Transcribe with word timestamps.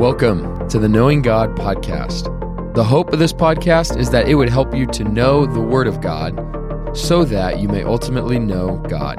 Welcome 0.00 0.66
to 0.70 0.78
the 0.78 0.88
Knowing 0.88 1.20
God 1.20 1.54
podcast. 1.54 2.24
The 2.72 2.82
hope 2.82 3.12
of 3.12 3.18
this 3.18 3.34
podcast 3.34 3.98
is 3.98 4.08
that 4.08 4.28
it 4.28 4.34
would 4.34 4.48
help 4.48 4.74
you 4.74 4.86
to 4.86 5.04
know 5.04 5.44
the 5.44 5.60
Word 5.60 5.86
of 5.86 6.00
God 6.00 6.96
so 6.96 7.22
that 7.26 7.58
you 7.60 7.68
may 7.68 7.82
ultimately 7.82 8.38
know 8.38 8.78
God. 8.88 9.18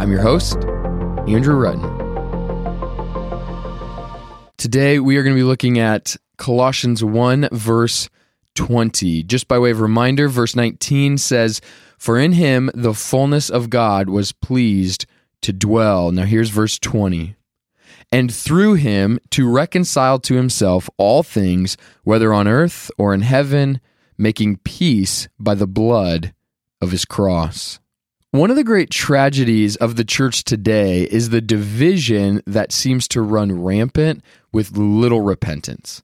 I'm 0.00 0.10
your 0.10 0.20
host, 0.20 0.56
Andrew 1.28 1.54
Rutten. 1.54 1.86
Today 4.56 4.98
we 4.98 5.16
are 5.18 5.22
going 5.22 5.36
to 5.36 5.40
be 5.40 5.44
looking 5.44 5.78
at 5.78 6.16
Colossians 6.36 7.04
1, 7.04 7.50
verse 7.52 8.10
20. 8.56 9.22
Just 9.22 9.46
by 9.46 9.56
way 9.56 9.70
of 9.70 9.80
reminder, 9.80 10.26
verse 10.28 10.56
19 10.56 11.16
says, 11.16 11.60
For 11.96 12.18
in 12.18 12.32
him 12.32 12.72
the 12.74 12.92
fullness 12.92 13.48
of 13.48 13.70
God 13.70 14.10
was 14.10 14.32
pleased 14.32 15.06
to 15.42 15.52
dwell. 15.52 16.10
Now 16.10 16.24
here's 16.24 16.50
verse 16.50 16.76
20 16.80 17.36
and 18.12 18.32
through 18.32 18.74
him 18.74 19.18
to 19.30 19.50
reconcile 19.50 20.18
to 20.20 20.34
himself 20.34 20.88
all 20.98 21.22
things, 21.22 21.78
whether 22.04 22.32
on 22.32 22.46
earth 22.46 22.90
or 22.98 23.14
in 23.14 23.22
heaven, 23.22 23.80
making 24.18 24.58
peace 24.58 25.26
by 25.40 25.54
the 25.54 25.66
blood 25.66 26.34
of 26.80 26.90
his 26.90 27.06
cross. 27.06 27.80
One 28.30 28.50
of 28.50 28.56
the 28.56 28.64
great 28.64 28.90
tragedies 28.90 29.76
of 29.76 29.96
the 29.96 30.04
church 30.04 30.44
today 30.44 31.02
is 31.04 31.30
the 31.30 31.40
division 31.40 32.42
that 32.46 32.72
seems 32.72 33.08
to 33.08 33.22
run 33.22 33.62
rampant 33.62 34.22
with 34.52 34.76
little 34.76 35.20
repentance. 35.22 36.02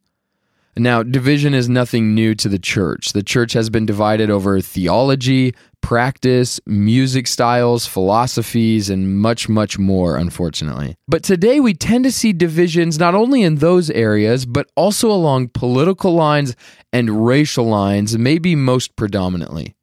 Now, 0.78 1.02
division 1.02 1.54
is 1.54 1.68
nothing 1.68 2.14
new 2.14 2.34
to 2.36 2.48
the 2.48 2.58
church. 2.58 3.12
The 3.12 3.22
church 3.22 3.52
has 3.54 3.68
been 3.68 3.84
divided 3.84 4.30
over 4.30 4.60
theology, 4.60 5.54
practice, 5.80 6.60
music 6.66 7.26
styles, 7.26 7.86
philosophies, 7.86 8.88
and 8.88 9.18
much, 9.18 9.48
much 9.48 9.78
more, 9.78 10.16
unfortunately. 10.16 10.94
But 11.08 11.24
today 11.24 11.58
we 11.58 11.74
tend 11.74 12.04
to 12.04 12.12
see 12.12 12.32
divisions 12.32 12.98
not 12.98 13.14
only 13.14 13.42
in 13.42 13.56
those 13.56 13.90
areas, 13.90 14.46
but 14.46 14.70
also 14.76 15.10
along 15.10 15.48
political 15.48 16.14
lines 16.14 16.54
and 16.92 17.26
racial 17.26 17.66
lines, 17.66 18.16
maybe 18.16 18.54
most 18.54 18.94
predominantly. 18.94 19.74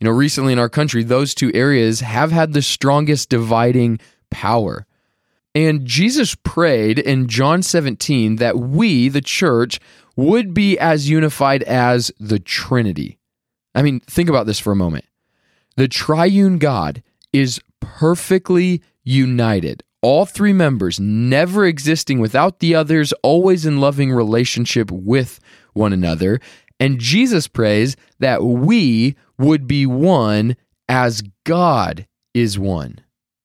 You 0.00 0.06
know, 0.06 0.10
recently 0.10 0.52
in 0.52 0.58
our 0.58 0.68
country, 0.68 1.04
those 1.04 1.34
two 1.34 1.52
areas 1.54 2.00
have 2.00 2.32
had 2.32 2.52
the 2.52 2.62
strongest 2.62 3.28
dividing 3.28 4.00
power. 4.30 4.86
And 5.54 5.86
Jesus 5.86 6.34
prayed 6.34 6.98
in 6.98 7.28
John 7.28 7.62
17 7.62 8.36
that 8.36 8.58
we, 8.58 9.08
the 9.08 9.20
church, 9.20 9.78
would 10.16 10.54
be 10.54 10.78
as 10.78 11.08
unified 11.08 11.62
as 11.62 12.12
the 12.18 12.38
Trinity. 12.38 13.18
I 13.74 13.82
mean, 13.82 14.00
think 14.00 14.28
about 14.28 14.46
this 14.46 14.58
for 14.58 14.72
a 14.72 14.76
moment. 14.76 15.04
The 15.76 15.88
triune 15.88 16.58
God 16.58 17.02
is 17.32 17.60
perfectly 17.80 18.82
united. 19.04 19.82
All 20.02 20.26
three 20.26 20.52
members 20.52 20.98
never 20.98 21.64
existing 21.64 22.18
without 22.18 22.58
the 22.58 22.74
others, 22.74 23.12
always 23.22 23.64
in 23.64 23.80
loving 23.80 24.12
relationship 24.12 24.90
with 24.90 25.38
one 25.72 25.92
another. 25.92 26.40
And 26.80 26.98
Jesus 26.98 27.46
prays 27.46 27.96
that 28.18 28.42
we 28.42 29.16
would 29.38 29.66
be 29.66 29.86
one 29.86 30.56
as 30.88 31.22
God 31.44 32.06
is 32.34 32.58
one. 32.58 32.98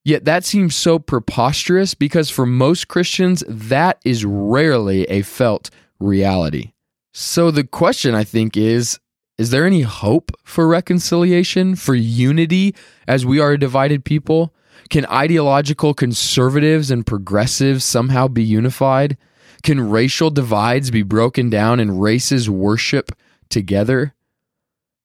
Yet 0.04 0.26
that 0.26 0.46
seems 0.46 0.76
so 0.76 1.00
preposterous 1.00 1.94
because 1.94 2.30
for 2.30 2.46
most 2.46 2.88
Christians, 2.88 3.44
that 3.48 4.00
is 4.06 4.26
rarely 4.26 5.04
a 5.06 5.22
felt 5.22 5.70
reality. 6.00 6.74
So 7.14 7.52
the 7.52 7.64
question 7.64 8.14
I 8.14 8.24
think 8.24 8.56
is 8.56 9.00
is 9.38 9.52
there 9.52 9.66
any 9.66 9.82
hope 9.84 10.32
for 10.44 10.68
reconciliation, 10.68 11.76
for 11.76 11.94
unity 11.94 12.74
as 13.08 13.26
we 13.26 13.40
are 13.40 13.52
a 13.52 13.60
divided 13.60 14.04
people? 14.04 14.54
Can 14.90 15.06
ideological 15.06 15.94
conservatives 15.94 16.90
and 16.90 17.06
progressives 17.06 17.84
somehow 17.84 18.28
be 18.28 18.44
unified? 18.44 19.18
Can 19.62 19.90
racial 19.90 20.32
divides 20.32 20.90
be 20.90 21.04
broken 21.04 21.50
down 21.50 21.80
and 21.80 22.02
races 22.02 22.50
worship 22.50 23.12
together? 23.50 24.16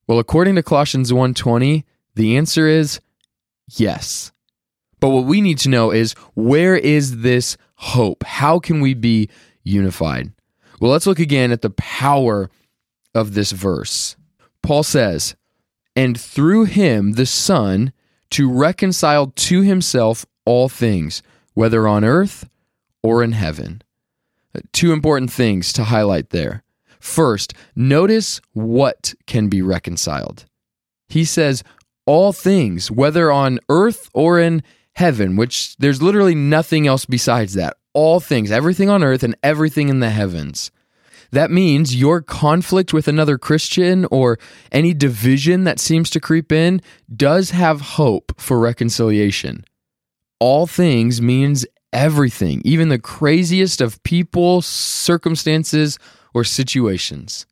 Well, 0.06 0.19
according 0.19 0.55
to 0.56 0.62
Colossians 0.62 1.12
1:20, 1.12 1.84
the 2.15 2.37
answer 2.37 2.66
is 2.66 3.00
yes. 3.69 4.33
But 5.00 5.11
what 5.11 5.25
we 5.25 5.41
need 5.41 5.59
to 5.59 5.69
know 5.69 5.91
is 5.91 6.15
where 6.34 6.77
is 6.77 7.22
this 7.22 7.56
hope? 7.75 8.22
How 8.25 8.59
can 8.59 8.81
we 8.81 8.95
be 8.95 9.28
unified? 9.65 10.33
Well, 10.82 10.91
let's 10.91 11.06
look 11.06 11.20
again 11.20 11.53
at 11.53 11.62
the 11.62 11.70
power 11.70 12.50
of 13.15 13.34
this 13.34 13.53
verse. 13.53 14.16
Paul 14.65 14.82
says, 14.82 15.37
And 15.94 16.20
through 16.20 16.65
him, 16.65 17.12
the 17.12 17.25
Son, 17.25 17.93
to 18.31 18.50
reconcile 18.50 19.28
to 19.28 19.60
himself 19.60 20.26
all 20.44 20.69
things, 20.69 21.22
whether 21.54 21.87
on 21.87 22.03
earth 22.03 22.48
or 23.00 23.22
in 23.22 23.31
heaven. 23.31 23.82
Uh, 24.56 24.62
two 24.72 24.92
important 24.92 25.31
things 25.31 25.72
to 25.75 25.84
highlight 25.84 26.31
there. 26.31 26.65
First, 26.98 27.54
notice 27.76 28.41
what 28.53 29.15
can 29.28 29.47
be 29.47 29.62
reconciled. 29.62 30.47
He 31.09 31.25
says, 31.25 31.62
all 32.06 32.32
things, 32.32 32.91
whether 32.91 33.31
on 33.31 33.60
earth 33.69 34.10
or 34.15 34.41
in 34.41 34.65
heaven, 34.94 35.37
which 35.37 35.76
there's 35.76 36.03
literally 36.03 36.34
nothing 36.34 36.88
else 36.88 37.04
besides 37.04 37.54
that 37.54 37.76
all 37.94 38.20
things, 38.20 38.50
everything 38.50 38.88
on 38.88 39.03
earth 39.03 39.22
and 39.22 39.36
everything 39.42 39.88
in 39.88 40.00
the 40.00 40.10
heavens. 40.10 40.70
That 41.30 41.50
means 41.50 41.97
your 41.97 42.20
conflict 42.20 42.92
with 42.92 43.08
another 43.08 43.38
Christian 43.38 44.06
or 44.10 44.38
any 44.70 44.92
division 44.92 45.64
that 45.64 45.80
seems 45.80 46.10
to 46.10 46.20
creep 46.20 46.53
in 46.53 46.82
does 47.14 47.50
have 47.50 47.80
hope 47.80 48.38
for 48.38 48.60
reconciliation. 48.60 49.64
All 50.38 50.66
things 50.66 51.22
means 51.22 51.64
everything, 51.92 52.60
even 52.64 52.91
the 52.91 52.98
craziest 52.98 53.80
of 53.80 54.03
people, 54.03 54.60
circumstances, 54.60 55.98
or 56.34 56.44
situations. 56.44 57.47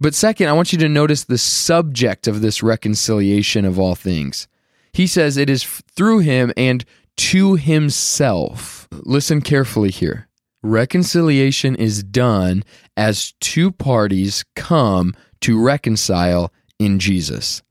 But 0.00 0.14
second, 0.14 0.48
I 0.48 0.52
want 0.52 0.72
you 0.72 0.78
to 0.78 0.88
notice 0.88 1.24
the 1.24 1.38
subject 1.38 2.26
of 2.26 2.40
this 2.40 2.62
reconciliation 2.62 3.64
of 3.64 3.78
all 3.78 3.94
things. 3.94 4.48
He 4.92 5.06
says 5.06 5.36
it 5.36 5.50
is 5.50 5.62
through 5.64 6.20
him 6.20 6.52
and 6.56 6.84
to 7.18 7.56
himself. 7.56 8.88
Listen 8.92 9.42
carefully 9.42 9.90
here. 9.90 10.28
Reconciliation 10.62 11.74
is 11.74 12.02
done 12.02 12.64
as 12.96 13.34
two 13.40 13.70
parties 13.70 14.44
come 14.56 15.14
to 15.40 15.60
reconcile 15.60 16.52
in 16.78 16.98
Jesus. 16.98 17.62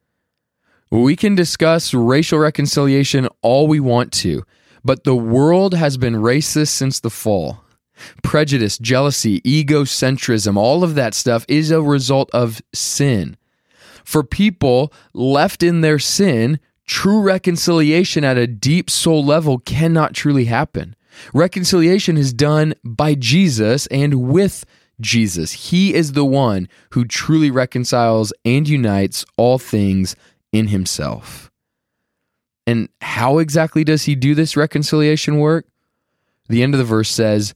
We 0.92 1.16
can 1.16 1.36
discuss 1.36 1.94
racial 1.94 2.40
reconciliation 2.40 3.28
all 3.42 3.68
we 3.68 3.80
want 3.80 4.14
to, 4.14 4.44
but 4.86 5.04
the 5.04 5.16
world 5.16 5.74
has 5.74 5.98
been 5.98 6.16
racist 6.16 6.70
since 6.70 7.00
the 7.00 7.10
fall. 7.10 7.64
Prejudice, 8.24 8.78
jealousy, 8.78 9.42
egocentrism, 9.42 10.56
all 10.56 10.84
of 10.84 10.96
that 10.96 11.14
stuff 11.14 11.46
is 11.48 11.72
a 11.72 11.82
result 11.82 12.30
of 12.34 12.62
sin. 12.74 13.36
For 14.06 14.24
people 14.24 14.94
left 15.14 15.64
in 15.64 15.82
their 15.82 16.00
sin, 16.00 16.60
True 16.88 17.22
reconciliation 17.22 18.24
at 18.24 18.38
a 18.38 18.48
deep 18.48 18.90
soul 18.90 19.24
level 19.24 19.60
cannot 19.60 20.14
truly 20.14 20.46
happen. 20.46 20.96
Reconciliation 21.34 22.18
is 22.18 22.34
done 22.34 22.74
by 22.84 23.14
Jesus 23.14 23.88
and 23.88 24.30
with 24.30 24.66
Jesus. 25.02 25.52
He 25.52 25.94
is 25.94 26.14
the 26.14 26.26
one 26.26 26.70
who 26.92 27.06
truly 27.06 27.52
reconciles 27.52 28.32
and 28.46 28.68
unites 28.68 29.26
all 29.36 29.60
things 29.60 30.16
in 30.52 30.68
himself. 30.68 31.52
And 32.66 32.90
how 33.02 33.38
exactly 33.40 33.84
does 33.84 34.04
he 34.04 34.16
do 34.16 34.34
this 34.34 34.58
reconciliation 34.58 35.40
work? 35.40 35.68
The 36.50 36.64
end 36.64 36.74
of 36.74 36.80
the 36.80 36.86
verse 36.86 37.10
says, 37.10 37.54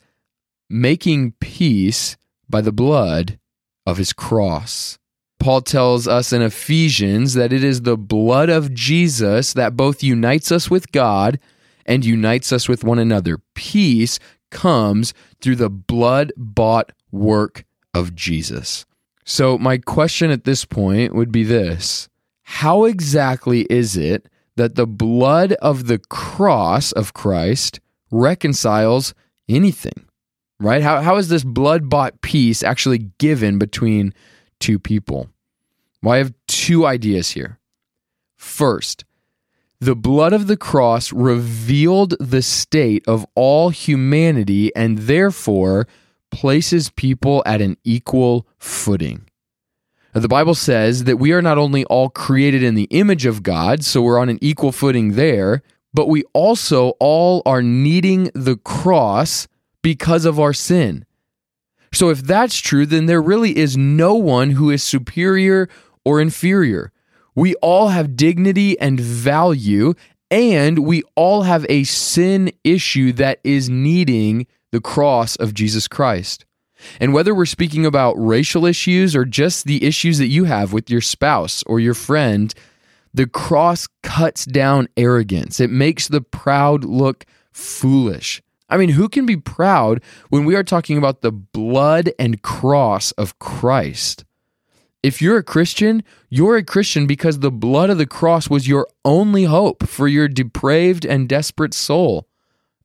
making 0.69 1.33
peace 1.39 2.17
by 2.49 2.61
the 2.61 2.71
blood 2.71 3.39
of 3.85 3.97
his 3.97 4.13
cross. 4.13 4.99
Paul 5.41 5.61
tells 5.61 6.07
us 6.07 6.31
in 6.31 6.43
Ephesians 6.43 7.33
that 7.33 7.51
it 7.51 7.63
is 7.63 7.81
the 7.81 7.97
blood 7.97 8.49
of 8.49 8.75
Jesus 8.75 9.53
that 9.53 9.75
both 9.75 10.03
unites 10.03 10.51
us 10.51 10.69
with 10.69 10.91
God 10.91 11.39
and 11.83 12.05
unites 12.05 12.51
us 12.51 12.69
with 12.69 12.83
one 12.83 12.99
another. 12.99 13.39
Peace 13.55 14.19
comes 14.51 15.15
through 15.41 15.55
the 15.55 15.69
blood 15.69 16.31
bought 16.37 16.91
work 17.11 17.65
of 17.91 18.13
Jesus. 18.13 18.85
So, 19.25 19.57
my 19.57 19.79
question 19.79 20.29
at 20.29 20.43
this 20.43 20.63
point 20.63 21.15
would 21.15 21.31
be 21.31 21.43
this 21.43 22.07
How 22.43 22.85
exactly 22.85 23.61
is 23.61 23.97
it 23.97 24.29
that 24.57 24.75
the 24.75 24.87
blood 24.87 25.53
of 25.53 25.87
the 25.87 25.97
cross 25.97 26.91
of 26.91 27.13
Christ 27.13 27.79
reconciles 28.11 29.15
anything? 29.49 30.05
Right? 30.59 30.83
How, 30.83 31.01
how 31.01 31.15
is 31.15 31.29
this 31.29 31.43
blood 31.43 31.89
bought 31.89 32.21
peace 32.21 32.61
actually 32.61 33.09
given 33.17 33.57
between 33.57 34.13
two 34.59 34.77
people? 34.77 35.27
Well, 36.01 36.13
I 36.13 36.17
have 36.17 36.33
two 36.47 36.85
ideas 36.85 37.31
here. 37.31 37.59
First, 38.35 39.05
the 39.79 39.95
blood 39.95 40.33
of 40.33 40.47
the 40.47 40.57
cross 40.57 41.11
revealed 41.11 42.15
the 42.19 42.41
state 42.41 43.07
of 43.07 43.25
all 43.35 43.69
humanity 43.69 44.75
and 44.75 44.97
therefore 44.99 45.87
places 46.31 46.89
people 46.89 47.43
at 47.45 47.61
an 47.61 47.77
equal 47.83 48.47
footing. 48.57 49.27
Now, 50.13 50.21
the 50.21 50.27
Bible 50.27 50.55
says 50.55 51.05
that 51.05 51.17
we 51.17 51.31
are 51.31 51.41
not 51.41 51.57
only 51.57 51.85
all 51.85 52.09
created 52.09 52.63
in 52.63 52.75
the 52.75 52.87
image 52.91 53.25
of 53.25 53.43
God, 53.43 53.83
so 53.83 54.01
we're 54.01 54.19
on 54.19 54.29
an 54.29 54.39
equal 54.41 54.71
footing 54.71 55.13
there, 55.13 55.61
but 55.93 56.09
we 56.09 56.23
also 56.33 56.89
all 56.99 57.41
are 57.45 57.61
needing 57.61 58.29
the 58.33 58.57
cross 58.57 59.47
because 59.81 60.25
of 60.25 60.39
our 60.39 60.53
sin. 60.53 61.05
So, 61.93 62.09
if 62.09 62.21
that's 62.21 62.57
true, 62.57 62.85
then 62.85 63.05
there 63.05 63.21
really 63.21 63.57
is 63.57 63.75
no 63.75 64.15
one 64.15 64.51
who 64.51 64.69
is 64.69 64.81
superior 64.81 65.67
or 66.05 66.21
inferior. 66.21 66.91
We 67.35 67.55
all 67.55 67.89
have 67.89 68.15
dignity 68.15 68.79
and 68.79 68.99
value, 68.99 69.93
and 70.29 70.79
we 70.79 71.03
all 71.15 71.43
have 71.43 71.65
a 71.69 71.83
sin 71.83 72.51
issue 72.63 73.13
that 73.13 73.39
is 73.43 73.69
needing 73.69 74.47
the 74.71 74.81
cross 74.81 75.35
of 75.35 75.53
Jesus 75.53 75.87
Christ. 75.87 76.45
And 76.99 77.13
whether 77.13 77.35
we're 77.35 77.45
speaking 77.45 77.85
about 77.85 78.13
racial 78.13 78.65
issues 78.65 79.15
or 79.15 79.25
just 79.25 79.65
the 79.65 79.83
issues 79.83 80.17
that 80.17 80.27
you 80.27 80.45
have 80.45 80.73
with 80.73 80.89
your 80.89 81.01
spouse 81.01 81.63
or 81.63 81.79
your 81.79 81.93
friend, 81.93 82.53
the 83.13 83.27
cross 83.27 83.87
cuts 84.03 84.45
down 84.45 84.87
arrogance. 84.97 85.59
It 85.59 85.69
makes 85.69 86.07
the 86.07 86.21
proud 86.21 86.83
look 86.83 87.25
foolish. 87.51 88.41
I 88.69 88.77
mean, 88.77 88.89
who 88.89 89.09
can 89.09 89.25
be 89.25 89.37
proud 89.37 90.01
when 90.29 90.45
we 90.45 90.55
are 90.55 90.63
talking 90.63 90.97
about 90.97 91.21
the 91.21 91.31
blood 91.31 92.11
and 92.17 92.41
cross 92.41 93.11
of 93.13 93.37
Christ? 93.37 94.23
If 95.03 95.19
you're 95.19 95.37
a 95.37 95.43
Christian, 95.43 96.03
you're 96.29 96.57
a 96.57 96.63
Christian 96.63 97.07
because 97.07 97.39
the 97.39 97.49
blood 97.49 97.89
of 97.89 97.97
the 97.97 98.05
cross 98.05 98.49
was 98.49 98.67
your 98.67 98.87
only 99.03 99.45
hope 99.45 99.87
for 99.87 100.07
your 100.07 100.27
depraved 100.27 101.05
and 101.05 101.27
desperate 101.27 101.73
soul. 101.73 102.27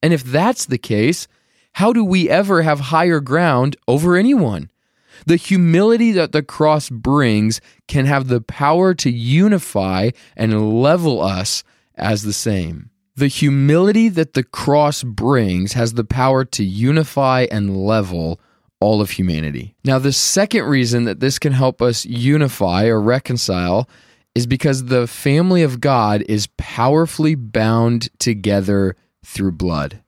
And 0.02 0.14
if 0.14 0.24
that's 0.24 0.64
the 0.64 0.78
case, 0.78 1.28
how 1.72 1.92
do 1.92 2.02
we 2.02 2.30
ever 2.30 2.62
have 2.62 2.80
higher 2.80 3.20
ground 3.20 3.76
over 3.86 4.16
anyone? 4.16 4.70
The 5.26 5.36
humility 5.36 6.10
that 6.12 6.32
the 6.32 6.42
cross 6.42 6.88
brings 6.88 7.60
can 7.86 8.06
have 8.06 8.28
the 8.28 8.40
power 8.40 8.94
to 8.94 9.10
unify 9.10 10.10
and 10.36 10.80
level 10.80 11.20
us 11.20 11.64
as 11.96 12.22
the 12.22 12.32
same. 12.32 12.90
The 13.14 13.28
humility 13.28 14.08
that 14.10 14.32
the 14.32 14.42
cross 14.42 15.02
brings 15.02 15.74
has 15.74 15.94
the 15.94 16.04
power 16.04 16.46
to 16.46 16.64
unify 16.64 17.46
and 17.50 17.76
level 17.76 18.40
all 18.80 19.00
of 19.00 19.10
humanity. 19.10 19.74
Now, 19.84 19.98
the 19.98 20.12
second 20.12 20.64
reason 20.64 21.04
that 21.04 21.20
this 21.20 21.38
can 21.38 21.52
help 21.52 21.80
us 21.80 22.04
unify 22.04 22.86
or 22.86 23.00
reconcile 23.00 23.88
is 24.34 24.46
because 24.46 24.84
the 24.84 25.06
family 25.06 25.62
of 25.62 25.80
God 25.80 26.22
is 26.28 26.48
powerfully 26.58 27.34
bound 27.34 28.10
together 28.18 28.94
through 29.24 29.52
blood. 29.52 30.02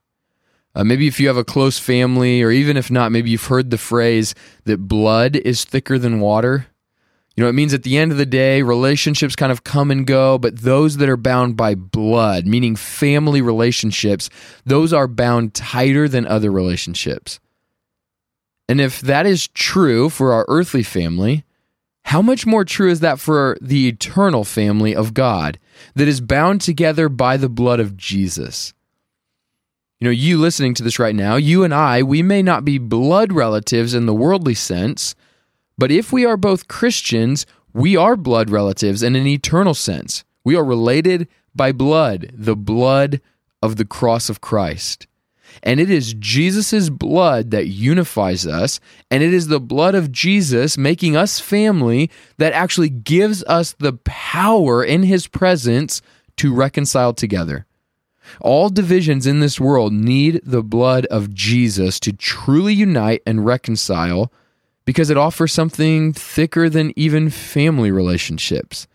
Uh, 0.74 0.84
maybe 0.84 1.08
if 1.08 1.18
you 1.18 1.26
have 1.28 1.36
a 1.36 1.44
close 1.44 1.78
family, 1.78 2.42
or 2.42 2.50
even 2.50 2.76
if 2.76 2.90
not, 2.90 3.10
maybe 3.10 3.30
you've 3.30 3.46
heard 3.46 3.70
the 3.70 3.78
phrase 3.78 4.34
that 4.64 4.86
blood 4.86 5.34
is 5.34 5.64
thicker 5.64 5.98
than 5.98 6.20
water. 6.20 6.66
You 7.34 7.44
know, 7.44 7.48
it 7.48 7.54
means 7.54 7.72
at 7.72 7.84
the 7.84 7.96
end 7.96 8.12
of 8.12 8.18
the 8.18 8.26
day, 8.26 8.62
relationships 8.62 9.34
kind 9.34 9.50
of 9.50 9.64
come 9.64 9.90
and 9.90 10.06
go, 10.06 10.38
but 10.38 10.58
those 10.58 10.98
that 10.98 11.08
are 11.08 11.16
bound 11.16 11.56
by 11.56 11.74
blood, 11.74 12.46
meaning 12.46 12.76
family 12.76 13.40
relationships, 13.40 14.28
those 14.66 14.92
are 14.92 15.08
bound 15.08 15.54
tighter 15.54 16.06
than 16.08 16.26
other 16.26 16.50
relationships. 16.50 17.40
And 18.68 18.80
if 18.80 19.00
that 19.00 19.26
is 19.26 19.48
true 19.48 20.10
for 20.10 20.32
our 20.32 20.44
earthly 20.48 20.82
family, 20.82 21.44
how 22.04 22.22
much 22.22 22.46
more 22.46 22.64
true 22.64 22.90
is 22.90 23.00
that 23.00 23.18
for 23.18 23.56
the 23.60 23.88
eternal 23.88 24.44
family 24.44 24.94
of 24.94 25.14
God 25.14 25.58
that 25.94 26.08
is 26.08 26.20
bound 26.20 26.60
together 26.60 27.08
by 27.08 27.36
the 27.36 27.48
blood 27.48 27.80
of 27.80 27.96
Jesus? 27.96 28.72
You 30.00 30.06
know, 30.06 30.12
you 30.12 30.38
listening 30.38 30.74
to 30.74 30.84
this 30.84 30.98
right 30.98 31.14
now, 31.14 31.36
you 31.36 31.64
and 31.64 31.74
I, 31.74 32.02
we 32.02 32.22
may 32.22 32.40
not 32.40 32.64
be 32.64 32.78
blood 32.78 33.32
relatives 33.32 33.94
in 33.94 34.06
the 34.06 34.14
worldly 34.14 34.54
sense, 34.54 35.16
but 35.76 35.90
if 35.90 36.12
we 36.12 36.24
are 36.24 36.36
both 36.36 36.68
Christians, 36.68 37.46
we 37.72 37.96
are 37.96 38.16
blood 38.16 38.48
relatives 38.48 39.02
in 39.02 39.16
an 39.16 39.26
eternal 39.26 39.74
sense. 39.74 40.24
We 40.44 40.56
are 40.56 40.64
related 40.64 41.26
by 41.54 41.72
blood, 41.72 42.30
the 42.32 42.56
blood 42.56 43.20
of 43.60 43.76
the 43.76 43.84
cross 43.84 44.30
of 44.30 44.40
Christ. 44.40 45.07
And 45.62 45.80
it 45.80 45.90
is 45.90 46.14
Jesus' 46.14 46.88
blood 46.88 47.50
that 47.50 47.66
unifies 47.66 48.46
us, 48.46 48.80
and 49.10 49.22
it 49.22 49.34
is 49.34 49.48
the 49.48 49.60
blood 49.60 49.94
of 49.94 50.12
Jesus 50.12 50.78
making 50.78 51.16
us 51.16 51.40
family 51.40 52.10
that 52.36 52.52
actually 52.52 52.90
gives 52.90 53.42
us 53.44 53.74
the 53.78 53.94
power 54.04 54.84
in 54.84 55.02
his 55.02 55.26
presence 55.26 56.00
to 56.36 56.54
reconcile 56.54 57.12
together. 57.12 57.66
All 58.40 58.68
divisions 58.68 59.26
in 59.26 59.40
this 59.40 59.58
world 59.58 59.92
need 59.92 60.40
the 60.44 60.62
blood 60.62 61.06
of 61.06 61.34
Jesus 61.34 61.98
to 62.00 62.12
truly 62.12 62.74
unite 62.74 63.22
and 63.26 63.44
reconcile 63.44 64.32
because 64.84 65.10
it 65.10 65.16
offers 65.16 65.52
something 65.52 66.12
thicker 66.12 66.68
than 66.68 66.92
even 66.96 67.30
family 67.30 67.90
relationships. 67.90 68.86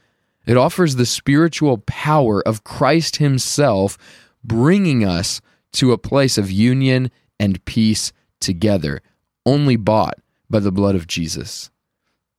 It 0.45 0.57
offers 0.57 0.95
the 0.95 1.05
spiritual 1.05 1.79
power 1.79 2.45
of 2.47 2.63
Christ 2.63 3.17
Himself, 3.17 3.97
bringing 4.43 5.05
us 5.05 5.41
to 5.73 5.91
a 5.91 5.97
place 5.97 6.37
of 6.37 6.51
union 6.51 7.11
and 7.39 7.63
peace 7.65 8.13
together, 8.39 9.01
only 9.45 9.75
bought 9.75 10.19
by 10.49 10.59
the 10.59 10.71
blood 10.71 10.95
of 10.95 11.07
Jesus. 11.07 11.69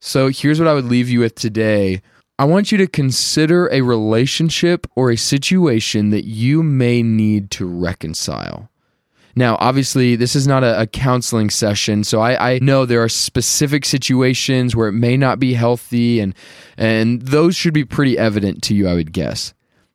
So 0.01 0.29
here's 0.29 0.59
what 0.59 0.69
I 0.69 0.75
would 0.75 0.85
leave 0.85 1.09
you 1.09 1.21
with 1.21 1.35
today 1.35 2.03
I 2.39 2.45
want 2.47 2.73
you 2.73 2.79
to 2.79 2.89
consider 2.89 3.69
a 3.71 3.83
relationship 3.83 4.89
or 4.97 5.11
a 5.11 5.17
situation 5.17 6.11
that 6.11 6.25
you 6.25 6.65
may 6.65 7.03
need 7.03 7.51
to 7.53 7.67
reconcile. 7.67 8.71
Now, 9.37 9.57
obviously, 9.61 10.17
this 10.17 10.35
is 10.35 10.47
not 10.47 10.65
a, 10.65 10.81
a 10.81 10.87
counseling 10.87 11.51
session, 11.51 12.05
so 12.05 12.21
I, 12.21 12.55
I, 12.55 12.59
know 12.61 12.87
there 12.87 13.03
are 13.03 13.09
specific 13.09 13.85
situations 13.85 14.77
where 14.77 14.89
it 14.89 14.93
may 14.93 15.17
not 15.17 15.41
be 15.41 15.55
healthy, 15.55 16.21
and 16.21 16.35
and 16.77 17.21
those 17.23 17.57
should 17.57 17.75
be 17.75 17.85
pretty 17.85 18.17
evident 18.17 18.63
to 18.65 18.75
you, 18.75 18.87
I 18.89 18.95
would 18.95 19.13
guess 19.13 19.53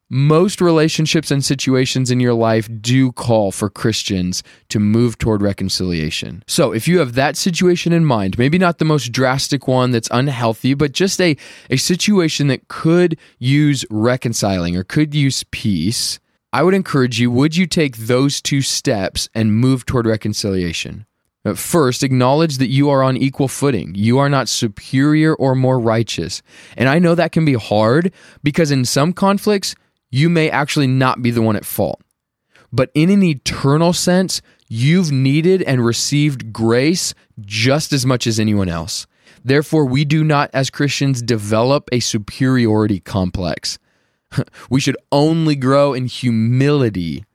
most 0.09 0.59
relationships 0.59 1.29
and 1.29 1.45
situations 1.45 2.09
in 2.09 2.19
your 2.19 2.33
life 2.33 2.67
do 2.81 3.11
call 3.11 3.51
for 3.51 3.69
Christians 3.69 4.41
to 4.69 4.79
move 4.79 5.17
toward 5.17 5.41
reconciliation. 5.41 6.43
So, 6.47 6.71
if 6.71 6.87
you 6.87 6.99
have 6.99 7.13
that 7.13 7.37
situation 7.37 7.93
in 7.93 8.05
mind, 8.05 8.37
maybe 8.37 8.57
not 8.57 8.79
the 8.79 8.85
most 8.85 9.11
drastic 9.11 9.67
one 9.67 9.91
that's 9.91 10.09
unhealthy, 10.11 10.73
but 10.73 10.93
just 10.93 11.21
a, 11.21 11.37
a 11.69 11.77
situation 11.77 12.47
that 12.47 12.67
could 12.67 13.17
use 13.37 13.85
reconciling 13.89 14.75
or 14.75 14.83
could 14.83 15.13
use 15.13 15.43
peace, 15.51 16.19
I 16.51 16.63
would 16.63 16.73
encourage 16.73 17.19
you 17.19 17.29
would 17.29 17.55
you 17.55 17.67
take 17.67 17.97
those 17.97 18.41
two 18.41 18.61
steps 18.61 19.29
and 19.35 19.55
move 19.55 19.85
toward 19.85 20.07
reconciliation? 20.07 21.05
First, 21.55 22.03
acknowledge 22.03 22.57
that 22.57 22.67
you 22.67 22.89
are 22.89 23.01
on 23.01 23.15
equal 23.15 23.47
footing. 23.47 23.93
You 23.95 24.17
are 24.17 24.29
not 24.29 24.49
superior 24.49 25.33
or 25.33 25.55
more 25.55 25.79
righteous. 25.79 26.41
And 26.75 26.89
I 26.89 26.99
know 26.99 27.15
that 27.15 27.31
can 27.31 27.45
be 27.45 27.53
hard 27.53 28.11
because 28.43 28.71
in 28.71 28.83
some 28.83 29.13
conflicts, 29.13 29.73
you 30.09 30.29
may 30.29 30.49
actually 30.49 30.87
not 30.87 31.21
be 31.21 31.31
the 31.31 31.41
one 31.41 31.55
at 31.55 31.65
fault. 31.65 32.01
But 32.71 32.91
in 32.93 33.09
an 33.09 33.23
eternal 33.23 33.93
sense, 33.93 34.41
you've 34.67 35.11
needed 35.11 35.61
and 35.63 35.83
received 35.83 36.53
grace 36.53 37.13
just 37.41 37.93
as 37.93 38.05
much 38.05 38.27
as 38.27 38.39
anyone 38.39 38.69
else. 38.69 39.07
Therefore, 39.43 39.85
we 39.85 40.05
do 40.05 40.23
not, 40.23 40.49
as 40.53 40.69
Christians, 40.69 41.21
develop 41.21 41.89
a 41.91 41.99
superiority 41.99 42.99
complex. 42.99 43.79
we 44.69 44.79
should 44.79 44.97
only 45.11 45.55
grow 45.55 45.93
in 45.93 46.05
humility. 46.05 47.25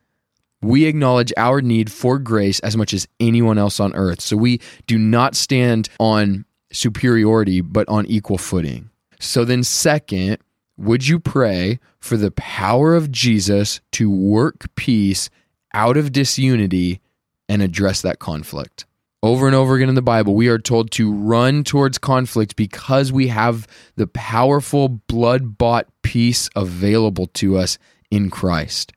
We 0.63 0.85
acknowledge 0.85 1.33
our 1.37 1.61
need 1.61 1.91
for 1.91 2.19
grace 2.19 2.61
as 2.61 2.77
much 2.77 2.95
as 2.95 3.09
anyone 3.21 3.59
else 3.59 3.81
on 3.81 3.95
earth. 3.95 4.21
So 4.21 4.37
we 4.37 4.61
do 4.87 4.99
not 4.99 5.35
stand 5.35 5.89
on 5.99 6.45
superiority, 6.73 7.61
but 7.61 7.89
on 7.89 8.07
equal 8.07 8.39
footing. 8.39 8.91
So 9.19 9.45
then, 9.45 9.63
second, 9.63 10.39
would 10.77 11.07
you 11.07 11.21
pray 11.21 11.79
for 12.01 12.17
the 12.17 12.31
power 12.33 12.95
of 12.95 13.11
Jesus 13.11 13.81
to 13.93 14.11
work 14.11 14.75
peace 14.75 15.31
out 15.73 15.97
of 15.97 16.13
disunity 16.13 17.01
and 17.49 17.63
address 17.63 18.03
that 18.03 18.19
conflict? 18.19 18.87
Over 19.23 19.47
and 19.47 19.57
over 19.57 19.75
again 19.75 19.89
in 19.89 19.95
the 19.95 20.03
Bible, 20.03 20.35
we 20.35 20.49
are 20.49 20.59
told 20.59 20.91
to 20.93 21.11
run 21.11 21.65
towards 21.65 21.97
conflict 21.97 22.57
because 22.57 23.11
we 23.11 23.29
have 23.29 23.67
the 23.97 24.07
powerful 24.07 24.89
blood 24.89 25.57
bought 25.57 25.87
peace 26.03 26.51
available 26.55 27.29
to 27.29 27.57
us 27.57 27.79
in 28.11 28.29
Christ. 28.29 28.93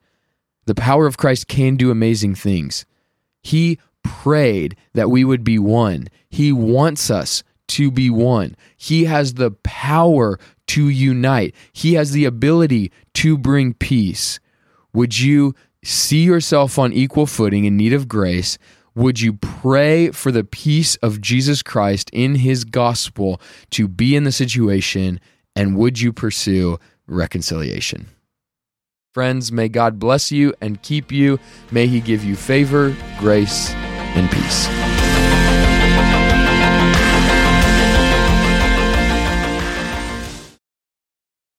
The 0.65 0.75
power 0.75 1.07
of 1.07 1.17
Christ 1.17 1.47
can 1.47 1.77
do 1.77 1.91
amazing 1.91 2.35
things. 2.35 2.85
He 3.41 3.79
prayed 4.03 4.75
that 4.93 5.09
we 5.09 5.23
would 5.23 5.45
be 5.45 5.59
one. 5.59 6.07
He 6.29 6.51
wants 6.51 7.09
us 7.09 7.43
to 7.69 7.89
be 7.89 8.09
one. 8.09 8.55
He 8.75 9.05
has 9.05 9.35
the 9.35 9.51
power 9.51 10.39
to 10.67 10.89
unite. 10.89 11.55
He 11.73 11.93
has 11.93 12.11
the 12.11 12.25
ability 12.25 12.91
to 13.15 13.37
bring 13.37 13.73
peace. 13.73 14.39
Would 14.93 15.19
you 15.19 15.55
see 15.83 16.23
yourself 16.23 16.77
on 16.77 16.93
equal 16.93 17.25
footing 17.25 17.65
in 17.65 17.77
need 17.77 17.93
of 17.93 18.07
grace? 18.07 18.57
Would 18.95 19.21
you 19.21 19.33
pray 19.33 20.09
for 20.09 20.31
the 20.31 20.43
peace 20.43 20.95
of 20.97 21.21
Jesus 21.21 21.61
Christ 21.61 22.09
in 22.11 22.35
his 22.35 22.63
gospel 22.63 23.39
to 23.71 23.87
be 23.87 24.15
in 24.15 24.23
the 24.23 24.31
situation? 24.31 25.19
And 25.55 25.77
would 25.77 25.99
you 26.01 26.11
pursue 26.11 26.79
reconciliation? 27.07 28.07
Friends, 29.13 29.51
may 29.51 29.69
God 29.69 29.99
bless 29.99 30.31
you 30.31 30.53
and 30.61 30.81
keep 30.81 31.11
you. 31.11 31.39
May 31.71 31.87
he 31.87 31.99
give 31.99 32.23
you 32.23 32.35
favor, 32.35 32.95
grace, 33.19 33.71
and 33.71 34.29
peace. 34.29 34.96